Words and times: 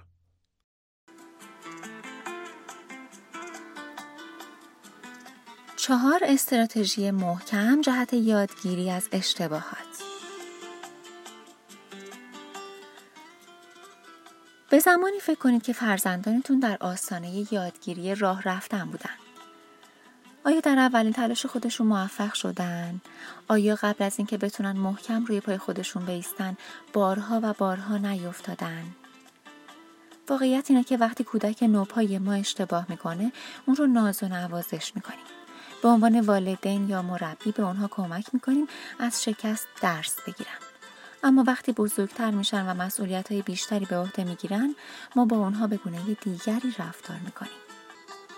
چهار 5.76 6.20
استراتژی 6.22 7.10
محکم 7.10 7.80
جهت 7.80 8.14
یادگیری 8.14 8.90
از 8.90 9.08
اشتباهات. 9.12 9.91
به 14.72 14.78
زمانی 14.78 15.20
فکر 15.20 15.38
کنید 15.38 15.62
که 15.62 15.72
فرزندانتون 15.72 16.58
در 16.58 16.76
آستانه 16.80 17.52
یادگیری 17.52 18.14
راه 18.14 18.42
رفتن 18.42 18.84
بودن. 18.84 19.14
آیا 20.44 20.60
در 20.60 20.78
اولین 20.78 21.12
تلاش 21.12 21.46
خودشون 21.46 21.86
موفق 21.86 22.34
شدن؟ 22.34 23.00
آیا 23.48 23.78
قبل 23.82 24.04
از 24.04 24.14
اینکه 24.18 24.38
بتونن 24.38 24.72
محکم 24.72 25.24
روی 25.24 25.40
پای 25.40 25.58
خودشون 25.58 26.04
بیستن 26.04 26.56
بارها 26.92 27.40
و 27.42 27.52
بارها 27.52 27.96
نیفتادن؟ 27.96 28.84
واقعیت 30.28 30.70
اینه 30.70 30.84
که 30.84 30.96
وقتی 30.96 31.24
کودک 31.24 31.62
نوپای 31.62 32.18
ما 32.18 32.32
اشتباه 32.32 32.86
می‌کنه 32.88 33.32
اون 33.66 33.76
رو 33.76 33.86
ناز 33.86 34.22
و 34.22 34.28
نوازش 34.28 34.92
می‌کنیم. 34.94 35.26
به 35.82 35.88
عنوان 35.88 36.20
والدین 36.20 36.88
یا 36.88 37.02
مربی 37.02 37.52
به 37.52 37.62
اونها 37.62 37.88
کمک 37.88 38.26
می‌کنیم 38.32 38.66
از 38.98 39.24
شکست 39.24 39.66
درس 39.82 40.16
بگیرن. 40.26 40.71
اما 41.22 41.44
وقتی 41.46 41.72
بزرگتر 41.72 42.30
میشن 42.30 42.66
و 42.66 42.74
مسئولیت 42.74 43.32
های 43.32 43.42
بیشتری 43.42 43.84
به 43.84 43.96
عهده 43.96 44.24
می‌گیرن 44.24 44.74
ما 45.16 45.24
با 45.24 45.36
اونها 45.36 45.66
به 45.66 45.76
گونه 45.76 45.98
دیگری 46.22 46.74
رفتار 46.78 47.16
می‌کنیم. 47.24 47.52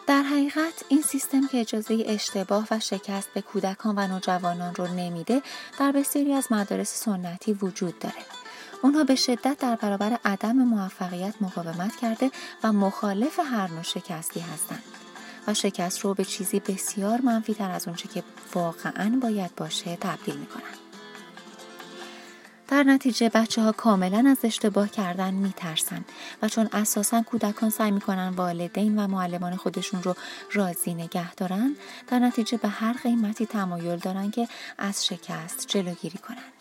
در 0.06 0.22
حقیقت 0.22 0.84
این 0.88 1.02
سیستم 1.02 1.46
که 1.46 1.60
اجازه 1.60 2.04
اشتباه 2.06 2.66
و 2.70 2.80
شکست 2.80 3.28
به 3.34 3.42
کودکان 3.42 3.98
و 3.98 4.06
نوجوانان 4.08 4.74
رو 4.74 4.86
نمیده 4.86 5.42
در 5.78 5.92
بسیاری 5.92 6.32
از 6.32 6.52
مدارس 6.52 7.04
سنتی 7.04 7.52
وجود 7.52 7.98
داره. 7.98 8.24
اونها 8.82 9.04
به 9.04 9.14
شدت 9.14 9.58
در 9.58 9.76
برابر 9.76 10.18
عدم 10.24 10.56
موفقیت 10.56 11.34
مقاومت 11.40 11.96
کرده 11.96 12.30
و 12.62 12.72
مخالف 12.72 13.40
هر 13.40 13.70
نوع 13.70 13.82
شکستی 13.82 14.40
هستند 14.40 14.82
و 15.46 15.54
شکست 15.54 16.00
رو 16.00 16.14
به 16.14 16.24
چیزی 16.24 16.60
بسیار 16.60 17.20
منفی 17.20 17.54
تر 17.54 17.70
از 17.70 17.88
اونچه 17.88 18.08
که 18.08 18.22
واقعا 18.54 19.18
باید 19.22 19.54
باشه 19.56 19.96
تبدیل 19.96 20.36
می‌کنن. 20.36 20.83
در 22.68 22.82
نتیجه 22.82 23.28
بچه 23.28 23.62
ها 23.62 23.72
کاملا 23.72 24.24
از 24.30 24.38
اشتباه 24.42 24.88
کردن 24.88 25.34
میترسن 25.34 26.04
و 26.42 26.48
چون 26.48 26.68
اساسا 26.72 27.22
کودکان 27.22 27.70
سعی 27.70 27.90
می‌کنن 27.90 28.28
والدین 28.28 28.98
و 28.98 29.06
معلمان 29.06 29.56
خودشون 29.56 30.02
رو 30.02 30.14
راضی 30.52 30.94
نگه 30.94 31.34
دارن 31.34 31.76
در 32.08 32.18
نتیجه 32.18 32.58
به 32.58 32.68
هر 32.68 32.92
قیمتی 32.92 33.46
تمایل 33.46 33.98
دارن 33.98 34.30
که 34.30 34.48
از 34.78 35.06
شکست 35.06 35.68
جلوگیری 35.68 36.18
کنن. 36.18 36.54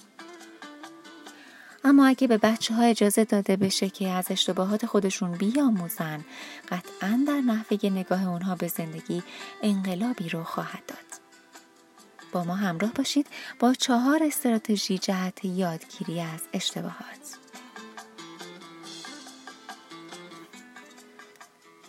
اما 1.84 2.06
اگه 2.06 2.28
به 2.28 2.38
بچه 2.38 2.74
ها 2.74 2.84
اجازه 2.84 3.26
داده 3.26 3.56
بشه 3.56 3.90
که 3.90 4.10
از 4.10 4.26
اشتباهات 4.30 4.86
خودشون 4.86 5.32
بیاموزن 5.32 6.26
قطعا 6.70 7.24
در 7.28 7.42
نحوه 7.42 7.90
نگاه 7.90 8.28
اونها 8.28 8.56
به 8.56 8.68
زندگی 8.68 9.24
انقلابی 9.62 10.30
رو 10.30 10.44
خواهد 10.44 10.84
داد. 10.88 11.23
با 12.34 12.44
ما 12.44 12.56
همراه 12.56 12.94
باشید 12.94 13.28
با 13.60 13.74
چهار 13.74 14.24
استراتژی 14.24 14.98
جهت 14.98 15.46
یادگیری 15.46 16.22
از 16.22 16.42
اشتباهات 16.54 17.38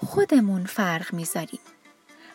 خودمون 0.06 0.64
فرق 0.64 1.14
می‌ذاریم 1.14 1.60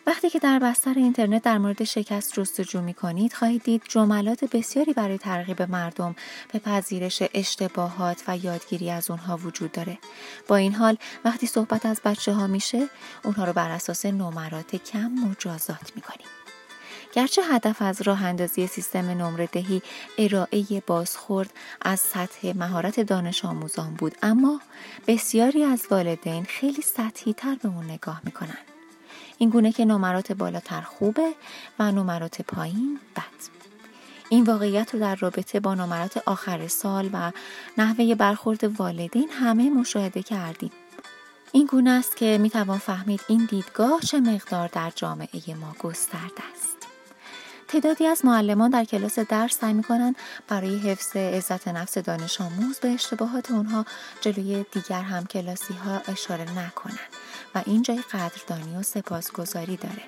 وقتی 0.06 0.30
که 0.30 0.38
در 0.38 0.58
بستر 0.58 0.94
اینترنت 0.96 1.42
در 1.42 1.58
مورد 1.58 1.84
شکست 1.84 2.34
جستجو 2.34 2.80
می 2.80 2.94
کنید 2.94 3.32
خواهید 3.32 3.62
دید 3.62 3.82
جملات 3.88 4.44
بسیاری 4.44 4.92
برای 4.92 5.18
ترغیب 5.18 5.62
مردم 5.62 6.16
به 6.52 6.58
پذیرش 6.58 7.22
اشتباهات 7.34 8.22
و 8.28 8.36
یادگیری 8.36 8.90
از 8.90 9.10
اونها 9.10 9.36
وجود 9.36 9.72
داره. 9.72 9.98
با 10.48 10.56
این 10.56 10.74
حال 10.74 10.96
وقتی 11.24 11.46
صحبت 11.46 11.86
از 11.86 12.00
بچه 12.04 12.32
ها 12.32 12.46
میشه 12.46 12.88
اونها 13.24 13.44
رو 13.44 13.52
بر 13.52 13.70
اساس 13.70 14.06
نمرات 14.06 14.76
کم 14.76 15.08
مجازات 15.08 15.92
می 15.96 16.02
کنیم. 16.02 16.39
گرچه 17.12 17.42
هدف 17.42 17.82
از 17.82 18.02
راه 18.02 18.24
اندازی 18.24 18.66
سیستم 18.66 19.10
نمره 19.10 19.46
دهی 19.46 19.82
ارائه 20.18 20.64
بازخورد 20.86 21.50
از 21.82 22.00
سطح 22.00 22.52
مهارت 22.56 23.00
دانش 23.00 23.44
آموزان 23.44 23.94
بود 23.94 24.16
اما 24.22 24.60
بسیاری 25.06 25.64
از 25.64 25.86
والدین 25.90 26.44
خیلی 26.44 26.82
سطحی 26.82 27.32
تر 27.32 27.54
به 27.54 27.68
اون 27.68 27.84
نگاه 27.84 28.20
می‌کنن. 28.24 28.58
این 29.38 29.50
گونه 29.50 29.72
که 29.72 29.84
نمرات 29.84 30.32
بالاتر 30.32 30.80
خوبه 30.80 31.32
و 31.78 31.92
نمرات 31.92 32.42
پایین 32.42 33.00
بد. 33.16 33.60
این 34.28 34.44
واقعیت 34.44 34.94
رو 34.94 35.00
در 35.00 35.14
رابطه 35.14 35.60
با 35.60 35.74
نمرات 35.74 36.22
آخر 36.26 36.68
سال 36.68 37.10
و 37.12 37.32
نحوه 37.78 38.14
برخورد 38.14 38.80
والدین 38.80 39.28
همه 39.30 39.70
مشاهده 39.70 40.22
کردیم. 40.22 40.70
این 41.52 41.66
گونه 41.66 41.90
است 41.90 42.16
که 42.16 42.38
می 42.38 42.50
توان 42.50 42.78
فهمید 42.78 43.20
این 43.28 43.44
دیدگاه 43.50 44.00
چه 44.00 44.20
مقدار 44.20 44.68
در 44.68 44.92
جامعه 44.96 45.54
ما 45.60 45.74
گسترده 45.78 46.42
است. 46.54 46.69
تعدادی 47.70 48.06
از 48.06 48.24
معلمان 48.24 48.70
در 48.70 48.84
کلاس 48.84 49.18
درس 49.18 49.58
سعی 49.58 49.72
می‌کنن 49.72 50.14
برای 50.48 50.78
حفظ 50.78 51.16
عزت 51.16 51.68
نفس 51.68 51.98
دانش 51.98 52.40
آموز 52.40 52.78
به 52.78 52.88
اشتباهات 52.88 53.50
اونها 53.50 53.84
جلوی 54.20 54.64
دیگر 54.72 55.02
هم 55.02 55.26
کلاسی 55.26 55.74
ها 55.74 56.02
اشاره 56.08 56.58
نکنن 56.58 56.98
و 57.54 57.62
این 57.66 57.82
جای 57.82 58.00
قدردانی 58.12 58.76
و 58.76 58.82
سپاسگزاری 58.82 59.76
داره. 59.76 60.02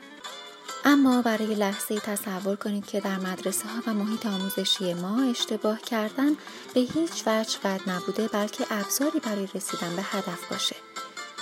اما 0.84 1.22
برای 1.22 1.54
لحظه 1.54 2.00
تصور 2.00 2.56
کنید 2.56 2.86
که 2.86 3.00
در 3.00 3.18
مدرسه 3.18 3.68
ها 3.68 3.82
و 3.86 3.94
محیط 3.94 4.26
آموزشی 4.26 4.94
ما 4.94 5.30
اشتباه 5.30 5.80
کردن 5.80 6.30
به 6.74 6.80
هیچ 6.80 7.22
وجه 7.26 7.58
بد 7.64 7.80
نبوده 7.86 8.28
بلکه 8.28 8.64
ابزاری 8.70 9.20
برای 9.20 9.48
رسیدن 9.54 9.96
به 9.96 10.02
هدف 10.02 10.50
باشه. 10.50 10.76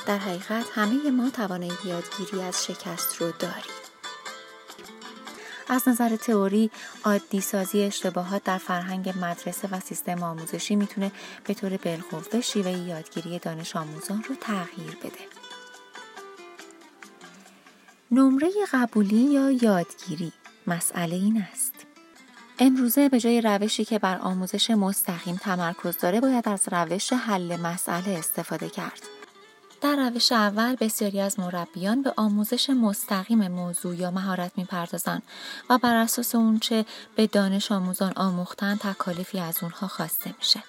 در 0.07 0.19
حقیقت 0.19 0.67
همه 0.75 1.11
ما 1.11 1.31
توانایی 1.31 1.73
یادگیری 1.85 2.43
از 2.43 2.65
شکست 2.65 3.17
رو 3.17 3.33
داریم. 3.39 3.90
از 5.71 5.89
نظر 5.89 6.17
تئوری 6.17 6.71
عادی 7.05 7.41
سازی 7.41 7.83
اشتباهات 7.83 8.45
در 8.45 8.59
فرهنگ 8.59 9.15
مدرسه 9.21 9.69
و 9.69 9.81
سیستم 9.81 10.23
آموزشی 10.23 10.77
می‌تونه 10.77 11.13
به 11.45 11.55
طور 11.55 11.77
بالقوه 11.77 12.41
شیوه 12.41 12.71
یادگیری 12.71 13.39
دانش 13.39 13.77
آموزان 13.77 14.25
رو 14.29 14.35
تغییر 14.41 14.97
بده. 14.97 15.25
نمره 18.11 18.51
قبولی 18.73 19.17
یا 19.17 19.51
یادگیری 19.51 20.33
مسئله 20.67 21.17
این 21.17 21.47
است. 21.53 21.75
امروزه 22.59 23.09
به 23.09 23.21
جای 23.21 23.41
روشی 23.41 23.85
که 23.85 23.99
بر 23.99 24.19
آموزش 24.19 24.71
مستقیم 24.71 25.37
تمرکز 25.37 25.99
داره 25.99 26.21
باید 26.21 26.49
از 26.49 26.69
روش 26.73 27.13
حل 27.13 27.57
مسئله 27.57 28.19
استفاده 28.19 28.69
کرد. 28.69 29.20
در 29.81 30.11
روش 30.11 30.33
اول 30.33 30.77
بسیاری 30.77 31.21
از 31.21 31.41
مربیان 31.41 32.03
به 32.03 32.15
آموزش 32.17 32.71
مستقیم 32.71 33.49
موضوع 33.49 33.97
یا 33.97 34.11
مهارت 34.11 34.53
می‌پردازند 34.57 35.23
و 35.71 35.79
بر 35.79 35.97
اساس 35.97 36.35
اونچه 36.35 36.85
به 37.17 37.27
دانش 37.27 37.73
آموزان 37.73 38.13
آموختن 38.17 38.77
تکالیفی 38.77 39.41
از 39.41 39.59
اونها 39.63 39.89
خواسته 39.89 40.35
میشه. 40.39 40.63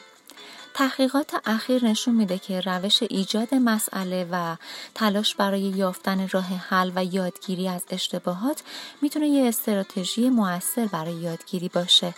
تحقیقات 0.74 1.32
اخیر 1.46 1.86
نشون 1.86 2.16
میده 2.16 2.40
که 2.40 2.62
روش 2.62 3.04
ایجاد 3.04 3.56
مسئله 3.56 4.28
و 4.32 4.56
تلاش 4.96 5.36
برای 5.36 5.62
یافتن 5.62 6.28
راه 6.28 6.46
حل 6.46 6.92
و 6.96 7.06
یادگیری 7.06 7.68
از 7.68 7.84
اشتباهات 7.90 8.64
می‌تونه 9.02 9.28
یه 9.28 9.48
استراتژی 9.48 10.30
موثر 10.30 10.86
برای 10.86 11.14
یادگیری 11.14 11.70
باشه. 11.70 12.14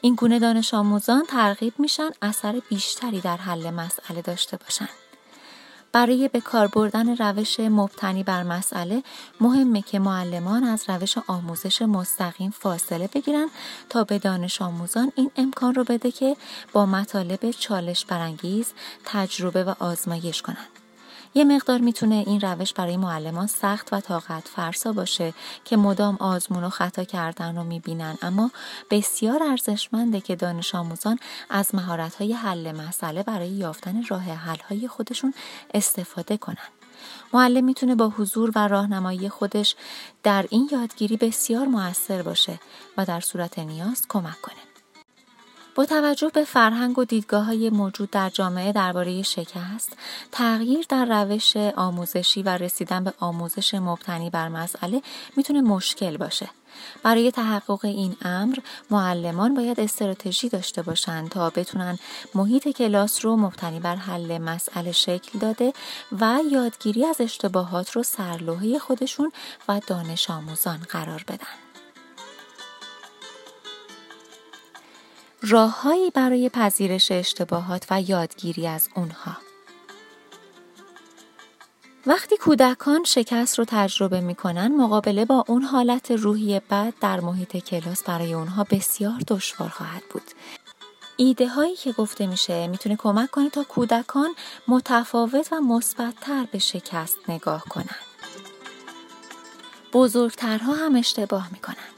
این 0.00 0.14
گونه 0.14 0.38
دانش 0.38 0.74
آموزان 0.74 1.26
ترغیب 1.26 1.74
میشن 1.78 2.10
اثر 2.22 2.62
بیشتری 2.68 3.20
در 3.20 3.36
حل 3.36 3.70
مسئله 3.70 4.22
داشته 4.22 4.56
باشن. 4.56 4.88
برای 5.92 6.28
به 6.28 6.40
کار 6.40 6.66
بردن 6.66 7.16
روش 7.16 7.60
مبتنی 7.60 8.22
بر 8.22 8.42
مسئله 8.42 9.02
مهمه 9.40 9.82
که 9.82 9.98
معلمان 9.98 10.64
از 10.64 10.84
روش 10.88 11.18
آموزش 11.26 11.82
مستقیم 11.82 12.50
فاصله 12.50 13.08
بگیرن 13.14 13.48
تا 13.88 14.04
به 14.04 14.18
دانش 14.18 14.62
آموزان 14.62 15.12
این 15.16 15.30
امکان 15.36 15.74
رو 15.74 15.84
بده 15.84 16.10
که 16.10 16.36
با 16.72 16.86
مطالب 16.86 17.50
چالش 17.50 18.04
برانگیز 18.04 18.72
تجربه 19.04 19.64
و 19.64 19.74
آزمایش 19.78 20.42
کنند. 20.42 20.77
یه 21.34 21.44
مقدار 21.44 21.78
می‌تونه 21.78 22.24
این 22.26 22.40
روش 22.40 22.72
برای 22.72 22.96
معلمان 22.96 23.46
سخت 23.46 23.92
و 23.92 24.00
طاقت 24.00 24.48
فرسا 24.48 24.92
باشه 24.92 25.34
که 25.64 25.76
مدام 25.76 26.16
آزمون 26.20 26.64
و 26.64 26.68
خطا 26.68 27.04
کردن 27.04 27.56
رو 27.56 27.64
می‌بینن 27.64 28.18
اما 28.22 28.50
بسیار 28.90 29.42
ارزشمنده 29.42 30.20
که 30.20 30.36
دانش 30.36 30.74
آموزان 30.74 31.18
از 31.50 31.74
مهارت 31.74 32.22
حل 32.22 32.72
مسئله 32.72 33.22
برای 33.22 33.48
یافتن 33.48 34.04
راه 34.08 34.22
حل 34.22 34.58
های 34.68 34.88
خودشون 34.88 35.34
استفاده 35.74 36.36
کنن. 36.36 36.68
معلم 37.32 37.64
می‌تونه 37.64 37.94
با 37.94 38.08
حضور 38.08 38.52
و 38.54 38.68
راهنمایی 38.68 39.28
خودش 39.28 39.76
در 40.22 40.46
این 40.50 40.68
یادگیری 40.72 41.16
بسیار 41.16 41.66
موثر 41.66 42.22
باشه 42.22 42.60
و 42.96 43.04
در 43.04 43.20
صورت 43.20 43.58
نیاز 43.58 44.06
کمک 44.08 44.40
کنه. 44.40 44.67
با 45.78 45.86
توجه 45.86 46.28
به 46.34 46.44
فرهنگ 46.44 46.98
و 46.98 47.04
دیدگاه 47.04 47.44
های 47.44 47.70
موجود 47.70 48.10
در 48.10 48.30
جامعه 48.30 48.72
درباره 48.72 49.22
شکست، 49.22 49.92
تغییر 50.32 50.86
در 50.88 51.04
روش 51.04 51.56
آموزشی 51.56 52.42
و 52.42 52.48
رسیدن 52.48 53.04
به 53.04 53.12
آموزش 53.20 53.74
مبتنی 53.74 54.30
بر 54.30 54.48
مسئله 54.48 55.02
می‌تونه 55.36 55.60
مشکل 55.60 56.16
باشه. 56.16 56.50
برای 57.02 57.30
تحقق 57.30 57.84
این 57.84 58.16
امر 58.22 58.58
معلمان 58.90 59.54
باید 59.54 59.80
استراتژی 59.80 60.48
داشته 60.48 60.82
باشند 60.82 61.28
تا 61.28 61.50
بتونن 61.50 61.98
محیط 62.34 62.68
کلاس 62.68 63.24
رو 63.24 63.36
مبتنی 63.36 63.80
بر 63.80 63.96
حل 63.96 64.38
مسئله 64.38 64.92
شکل 64.92 65.38
داده 65.38 65.72
و 66.20 66.38
یادگیری 66.50 67.06
از 67.06 67.20
اشتباهات 67.20 67.90
رو 67.90 68.02
سرلوحه 68.02 68.78
خودشون 68.78 69.32
و 69.68 69.80
دانش 69.86 70.30
آموزان 70.30 70.78
قرار 70.88 71.24
بدن. 71.28 71.67
راههایی 75.42 76.10
برای 76.10 76.48
پذیرش 76.48 77.12
اشتباهات 77.12 77.86
و 77.90 78.02
یادگیری 78.02 78.66
از 78.66 78.88
اونها 78.94 79.36
وقتی 82.06 82.36
کودکان 82.36 83.04
شکست 83.04 83.58
رو 83.58 83.64
تجربه 83.68 84.20
می‌کنن 84.20 84.76
مقابله 84.76 85.24
با 85.24 85.44
اون 85.48 85.62
حالت 85.62 86.10
روحی 86.10 86.60
بد 86.60 86.92
در 87.00 87.20
محیط 87.20 87.56
کلاس 87.56 88.02
برای 88.02 88.34
اونها 88.34 88.64
بسیار 88.70 89.20
دشوار 89.28 89.68
خواهد 89.68 90.02
بود. 90.10 90.22
ایده 91.16 91.48
هایی 91.48 91.76
که 91.76 91.92
گفته 91.92 92.26
میشه 92.26 92.66
می‌تونه 92.66 92.96
کمک 92.96 93.30
کنه 93.30 93.50
تا 93.50 93.64
کودکان 93.64 94.30
متفاوت 94.68 95.52
و 95.52 95.60
مثبتتر 95.60 96.46
به 96.52 96.58
شکست 96.58 97.16
نگاه 97.28 97.64
کنن. 97.64 97.96
بزرگترها 99.92 100.74
هم 100.74 100.96
اشتباه 100.96 101.48
می‌کنن. 101.52 101.97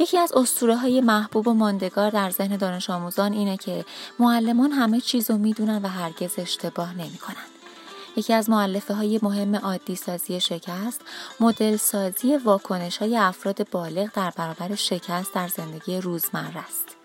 یکی 0.00 0.18
از 0.18 0.32
اسطوره 0.32 0.76
های 0.76 1.00
محبوب 1.00 1.48
و 1.48 1.54
ماندگار 1.54 2.10
در 2.10 2.30
ذهن 2.30 2.56
دانش 2.56 2.90
آموزان 2.90 3.32
اینه 3.32 3.56
که 3.56 3.84
معلمان 4.18 4.72
همه 4.72 5.00
چیز 5.00 5.30
رو 5.30 5.38
می‌دونن 5.38 5.82
و 5.82 5.88
هرگز 5.88 6.38
اشتباه 6.38 6.94
نمی‌کنن. 6.94 7.46
یکی 8.16 8.32
از 8.32 8.50
معلفه 8.50 8.94
های 8.94 9.18
مهم 9.22 9.56
عادی 9.56 9.96
سازی 9.96 10.40
شکست 10.40 11.00
مدل 11.40 11.76
سازی 11.76 12.36
واکنش 12.36 12.98
های 12.98 13.16
افراد 13.16 13.70
بالغ 13.70 14.08
در 14.14 14.30
برابر 14.36 14.74
شکست 14.74 15.34
در 15.34 15.48
زندگی 15.48 16.00
روزمره 16.00 16.58
است. 16.58 16.96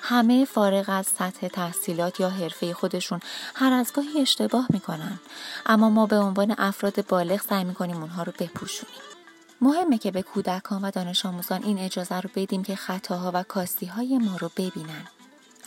همه 0.00 0.44
فارغ 0.44 0.84
از 0.88 1.06
سطح 1.06 1.48
تحصیلات 1.48 2.20
یا 2.20 2.30
حرفه 2.30 2.74
خودشون 2.74 3.20
هر 3.54 3.72
از 3.72 3.92
گاهی 3.92 4.20
اشتباه 4.20 4.66
می‌کنن 4.70 5.20
اما 5.66 5.90
ما 5.90 6.06
به 6.06 6.18
عنوان 6.18 6.54
افراد 6.58 7.06
بالغ 7.06 7.40
سعی 7.40 7.64
می‌کنیم 7.64 7.96
اونها 7.96 8.22
رو 8.22 8.32
بپوشونیم. 8.38 9.15
مهمه 9.60 9.98
که 9.98 10.10
به 10.10 10.22
کودکان 10.22 10.84
و 10.84 10.90
دانش 10.90 11.26
آموزان 11.26 11.62
این 11.62 11.78
اجازه 11.78 12.20
رو 12.20 12.30
بدیم 12.34 12.62
که 12.62 12.76
خطاها 12.76 13.30
و 13.34 13.42
کاستی 13.42 13.86
های 13.86 14.18
ما 14.18 14.36
رو 14.36 14.50
ببینن. 14.56 15.06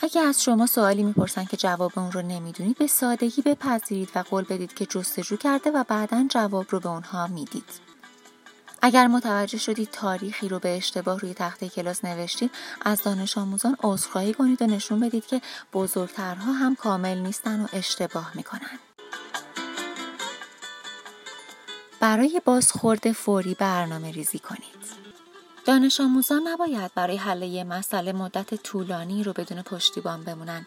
اگه 0.02 0.20
از 0.20 0.42
شما 0.42 0.66
سوالی 0.66 1.02
می‌پرسن 1.02 1.44
که 1.44 1.56
جواب 1.56 1.92
اون 1.96 2.12
رو 2.12 2.22
نمی‌دونید 2.22 2.78
به 2.78 2.86
سادگی 2.86 3.42
بپذیرید 3.42 4.10
و 4.14 4.18
قول 4.18 4.44
بدید 4.44 4.74
که 4.74 4.86
جستجو 4.86 5.36
کرده 5.36 5.70
و 5.70 5.84
بعدا 5.88 6.26
جواب 6.30 6.66
رو 6.70 6.80
به 6.80 6.88
اونها 6.88 7.26
می‌دید. 7.26 7.90
اگر 8.82 9.06
متوجه 9.06 9.58
شدید 9.58 9.88
تاریخی 9.90 10.48
رو 10.48 10.58
به 10.58 10.76
اشتباه 10.76 11.18
روی 11.18 11.34
تخته 11.34 11.68
کلاس 11.68 12.04
نوشتید 12.04 12.50
از 12.80 13.02
دانش 13.02 13.38
آموزان 13.38 13.76
عذرخواهی 13.82 14.34
کنید 14.34 14.62
و 14.62 14.66
نشون 14.66 15.00
بدید 15.00 15.26
که 15.26 15.40
بزرگترها 15.72 16.52
هم 16.52 16.74
کامل 16.76 17.18
نیستن 17.18 17.60
و 17.60 17.66
اشتباه 17.72 18.32
می‌کنن. 18.34 18.78
برای 22.00 22.40
بازخورد 22.44 23.12
فوری 23.12 23.54
برنامه 23.54 24.10
ریزی 24.10 24.38
کنید. 24.38 25.09
دانش 25.70 26.00
آموزان 26.00 26.48
نباید 26.48 26.90
برای 26.94 27.16
حل 27.16 27.42
یه 27.42 27.64
مسئله 27.64 28.12
مدت 28.12 28.54
طولانی 28.54 29.24
رو 29.24 29.32
بدون 29.32 29.62
پشتیبان 29.62 30.24
بمونن. 30.24 30.66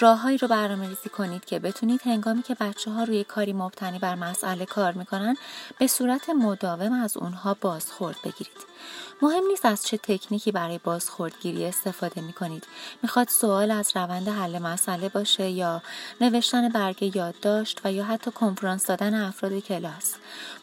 راههایی 0.00 0.38
رو 0.38 0.48
برنامه 0.48 0.88
ریزی 0.88 1.08
کنید 1.08 1.44
که 1.44 1.58
بتونید 1.58 2.00
هنگامی 2.04 2.42
که 2.42 2.54
بچه 2.54 2.90
ها 2.90 3.04
روی 3.04 3.24
کاری 3.24 3.52
مبتنی 3.52 3.98
بر 3.98 4.14
مسئله 4.14 4.66
کار 4.66 4.92
می‌کنن 4.92 5.36
به 5.78 5.86
صورت 5.86 6.30
مداوم 6.30 6.92
از 6.92 7.16
اونها 7.16 7.56
بازخورد 7.60 8.16
بگیرید. 8.24 8.74
مهم 9.22 9.46
نیست 9.46 9.66
از 9.66 9.84
چه 9.84 9.96
تکنیکی 9.96 10.52
برای 10.52 10.78
بازخوردگیری 10.78 11.64
استفاده 11.64 12.20
می 12.20 12.32
کنید. 12.32 12.66
می‌خواد 13.02 13.28
سوال 13.28 13.70
از 13.70 13.92
روند 13.94 14.28
حل 14.28 14.58
مسئله 14.58 15.08
باشه 15.08 15.50
یا 15.50 15.82
نوشتن 16.20 16.68
برگه 16.68 17.16
یادداشت 17.16 17.80
و 17.84 17.92
یا 17.92 18.04
حتی 18.04 18.30
کنفرانس 18.30 18.86
دادن 18.86 19.14
افراد 19.14 19.58
کلاس. 19.58 20.14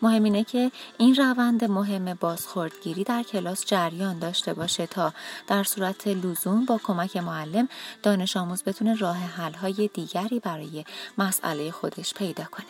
مهم 0.01 0.23
اینه 0.23 0.43
که 0.43 0.71
این 0.97 1.15
روند 1.15 1.63
مهم 1.63 2.13
بازخوردگیری 2.13 3.03
در 3.03 3.23
کلاس 3.23 3.65
جریان 3.81 4.19
داشته 4.19 4.53
باشه 4.53 4.85
تا 4.87 5.13
در 5.47 5.63
صورت 5.63 6.07
لزوم 6.07 6.65
با 6.65 6.79
کمک 6.83 7.17
معلم 7.17 7.69
دانش 8.03 8.37
آموز 8.37 8.63
بتونه 8.63 8.95
راه 8.95 9.17
حل 9.17 9.53
های 9.53 9.89
دیگری 9.93 10.39
برای 10.39 10.85
مسئله 11.17 11.71
خودش 11.71 12.13
پیدا 12.13 12.43
کنه. 12.43 12.65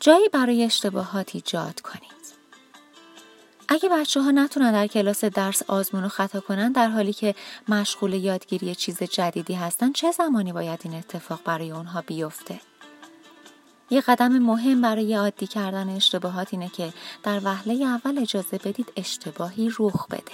جایی 0.00 0.28
برای 0.28 0.64
اشتباهات 0.64 1.30
ایجاد 1.34 1.80
کنید. 1.80 2.18
اگه 3.68 3.88
بچه 3.88 4.20
ها 4.20 4.30
نتونن 4.30 4.72
در 4.72 4.86
کلاس 4.86 5.24
درس 5.24 5.62
آزمون 5.62 6.04
و 6.04 6.08
خطا 6.08 6.40
کنن 6.40 6.72
در 6.72 6.88
حالی 6.88 7.12
که 7.12 7.34
مشغول 7.68 8.14
یادگیری 8.14 8.74
چیز 8.74 9.02
جدیدی 9.02 9.54
هستن 9.54 9.92
چه 9.92 10.10
زمانی 10.10 10.52
باید 10.52 10.80
این 10.84 10.94
اتفاق 10.94 11.40
برای 11.44 11.70
اونها 11.70 12.02
بیفته؟ 12.02 12.60
یه 13.90 14.00
قدم 14.00 14.38
مهم 14.38 14.80
برای 14.80 15.14
عادی 15.14 15.46
کردن 15.46 15.88
اشتباهات 15.88 16.48
اینه 16.52 16.68
که 16.68 16.92
در 17.22 17.40
وهله 17.44 17.84
اول 17.84 18.18
اجازه 18.18 18.58
بدید 18.58 18.92
اشتباهی 18.96 19.72
رخ 19.78 20.06
بده. 20.08 20.32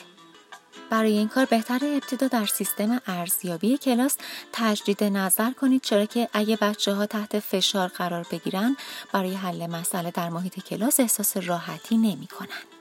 برای 0.90 1.18
این 1.18 1.28
کار 1.28 1.44
بهتر 1.44 1.80
ابتدا 1.82 2.28
در 2.28 2.46
سیستم 2.46 3.00
ارزیابی 3.06 3.78
کلاس 3.78 4.16
تجدید 4.52 5.04
نظر 5.04 5.50
کنید 5.50 5.82
چرا 5.82 6.06
که 6.06 6.28
اگه 6.32 6.56
بچه 6.56 6.92
ها 6.92 7.06
تحت 7.06 7.38
فشار 7.38 7.88
قرار 7.88 8.26
بگیرن 8.30 8.76
برای 9.12 9.34
حل 9.34 9.66
مسئله 9.66 10.10
در 10.10 10.28
محیط 10.28 10.60
کلاس 10.60 11.00
احساس 11.00 11.36
راحتی 11.36 11.96
نمی 11.96 12.26
کنن. 12.26 12.73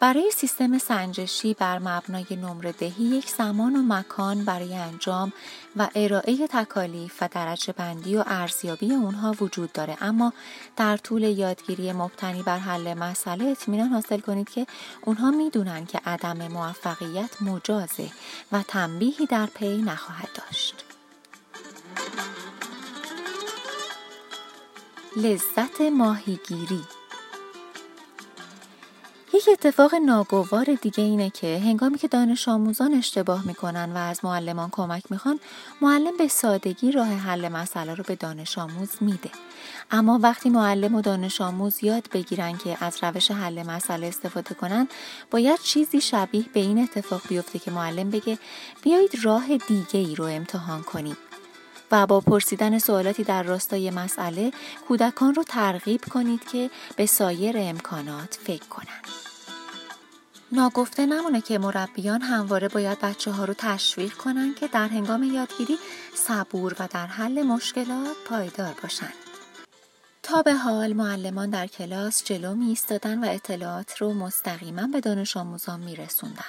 برای 0.00 0.30
سیستم 0.30 0.78
سنجشی 0.78 1.54
بر 1.54 1.78
مبنای 1.78 2.26
نمره 2.30 2.72
دهی 2.72 3.04
یک 3.04 3.30
زمان 3.30 3.76
و 3.76 3.82
مکان 3.82 4.44
برای 4.44 4.74
انجام 4.74 5.32
و 5.76 5.88
ارائه 5.94 6.46
تکالیف 6.46 7.22
و 7.22 7.28
درجه 7.32 7.72
بندی 7.72 8.16
و 8.16 8.24
ارزیابی 8.26 8.94
اونها 8.94 9.34
وجود 9.40 9.72
داره 9.72 9.96
اما 10.00 10.32
در 10.76 10.96
طول 10.96 11.22
یادگیری 11.22 11.92
مبتنی 11.92 12.42
بر 12.42 12.58
حل 12.58 12.94
مسئله 12.94 13.44
اطمینان 13.44 13.88
حاصل 13.88 14.20
کنید 14.20 14.50
که 14.50 14.66
اونها 15.04 15.30
می‌دونن 15.30 15.86
که 15.86 16.00
عدم 16.06 16.48
موفقیت 16.48 17.42
مجازه 17.42 18.10
و 18.52 18.62
تنبیهی 18.62 19.26
در 19.26 19.46
پی 19.46 19.82
نخواهد 19.82 20.28
داشت. 20.34 20.84
لذت 25.16 25.80
ماهیگیری 25.80 26.82
یک 29.36 29.48
اتفاق 29.48 29.94
ناگوار 29.94 30.64
دیگه 30.64 31.04
اینه 31.04 31.30
که 31.30 31.58
هنگامی 31.58 31.98
که 31.98 32.08
دانش 32.08 32.48
آموزان 32.48 32.94
اشتباه 32.94 33.46
می‌کنن 33.46 33.92
و 33.92 33.96
از 33.96 34.24
معلمان 34.24 34.68
کمک 34.72 35.02
می‌خوان 35.10 35.40
معلم 35.80 36.16
به 36.16 36.28
سادگی 36.28 36.92
راه 36.92 37.08
حل 37.08 37.48
مسئله 37.48 37.94
رو 37.94 38.04
به 38.06 38.14
دانش 38.14 38.58
آموز 38.58 38.90
میده 39.00 39.30
اما 39.90 40.18
وقتی 40.22 40.50
معلم 40.50 40.94
و 40.94 41.00
دانش 41.00 41.40
آموز 41.40 41.84
یاد 41.84 42.08
بگیرن 42.12 42.56
که 42.56 42.76
از 42.80 42.98
روش 43.02 43.30
حل 43.30 43.62
مسئله 43.62 44.06
استفاده 44.06 44.54
کنن 44.54 44.88
باید 45.30 45.60
چیزی 45.60 46.00
شبیه 46.00 46.44
به 46.52 46.60
این 46.60 46.78
اتفاق 46.78 47.22
بیفته 47.28 47.58
که 47.58 47.70
معلم 47.70 48.10
بگه 48.10 48.38
بیایید 48.82 49.24
راه 49.24 49.56
دیگه 49.56 50.00
ای 50.00 50.14
رو 50.14 50.24
امتحان 50.24 50.82
کنید 50.82 51.16
و 51.92 52.06
با 52.06 52.20
پرسیدن 52.20 52.78
سوالاتی 52.78 53.24
در 53.24 53.42
راستای 53.42 53.90
مسئله 53.90 54.52
کودکان 54.88 55.34
رو 55.34 55.42
ترغیب 55.42 56.00
کنید 56.04 56.44
که 56.44 56.70
به 56.96 57.06
سایر 57.06 57.56
امکانات 57.58 58.38
فکر 58.44 58.68
کنند. 58.68 59.25
ناگفته 60.52 61.06
نمونه 61.06 61.40
که 61.40 61.58
مربیان 61.58 62.22
همواره 62.22 62.68
باید 62.68 63.00
بچه 63.00 63.30
ها 63.30 63.44
رو 63.44 63.54
تشویق 63.58 64.12
کنن 64.12 64.54
که 64.54 64.68
در 64.68 64.88
هنگام 64.88 65.22
یادگیری 65.22 65.78
صبور 66.14 66.76
و 66.78 66.88
در 66.90 67.06
حل 67.06 67.42
مشکلات 67.42 68.16
پایدار 68.28 68.74
باشن. 68.82 69.12
تا 70.22 70.42
به 70.42 70.54
حال 70.54 70.92
معلمان 70.92 71.50
در 71.50 71.66
کلاس 71.66 72.24
جلو 72.24 72.54
می 72.54 72.78
و 73.04 73.24
اطلاعات 73.24 73.96
رو 73.96 74.14
مستقیما 74.14 74.86
به 74.86 75.00
دانش 75.00 75.36
آموزان 75.36 75.80
می 75.80 75.96
رسوندن. 75.96 76.44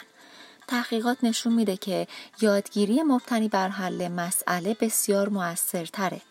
تحقیقات 0.67 1.17
نشون 1.23 1.53
میده 1.53 1.77
که 1.77 2.07
یادگیری 2.41 3.03
مبتنی 3.03 3.49
بر 3.49 3.67
حل 3.67 4.07
مسئله 4.07 4.77
بسیار 4.81 5.29
موثرتره 5.29 6.21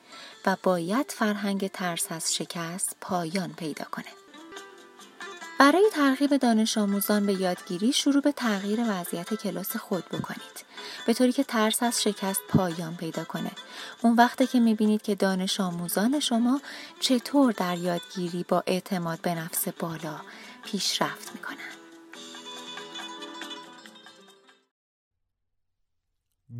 و 0.46 0.56
باید 0.62 1.12
فرهنگ 1.16 1.70
ترس 1.70 2.12
از 2.12 2.35
شکست 2.35 2.96
پایان 3.00 3.52
پیدا 3.52 3.85
کنه. 3.85 4.25
برای 5.59 5.91
ترغیب 5.93 6.37
دانش 6.37 6.79
آموزان 6.79 7.27
به 7.27 7.33
یادگیری 7.33 7.93
شروع 7.93 8.23
به 8.23 8.33
تغییر 8.33 8.81
وضعیت 8.89 9.35
کلاس 9.35 9.77
خود 9.77 10.05
بکنید. 10.05 10.65
به 11.07 11.15
طوری 11.15 11.33
که 11.33 11.45
ترس 11.45 11.83
از 11.83 12.03
شکست 12.03 12.41
پایان 12.49 12.97
پیدا 12.97 13.25
کنه. 13.25 13.51
اون 14.03 14.17
وقته 14.17 14.47
که 14.47 14.61
می‌بینید 14.61 15.03
که 15.03 15.15
دانش 15.15 15.61
آموزان 15.61 16.21
شما 16.21 16.61
چطور 17.01 17.53
در 17.53 17.79
یادگیری 17.79 18.45
با 18.49 18.63
اعتماد 18.67 19.21
به 19.21 19.35
نفس 19.35 19.69
بالا 19.69 20.21
پیشرفت 20.65 21.33
می‌کنن. 21.35 21.57